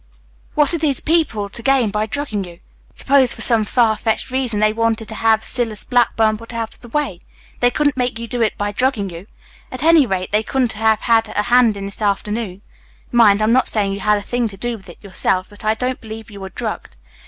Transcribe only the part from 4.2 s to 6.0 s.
reason they wanted to have Silas